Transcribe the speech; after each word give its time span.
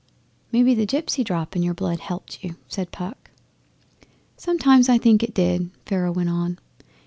'Maybe 0.51 0.73
the 0.73 0.87
gipsy 0.87 1.23
drop 1.23 1.55
in 1.55 1.61
your 1.61 1.75
blood 1.75 1.99
helped 1.99 2.43
you?' 2.43 2.55
said 2.67 2.89
Puck. 2.91 3.29
'Sometimes 4.35 4.89
I 4.89 4.97
think 4.97 5.21
it 5.21 5.35
did,' 5.35 5.69
Pharaoh 5.85 6.11
went 6.11 6.29
on. 6.29 6.57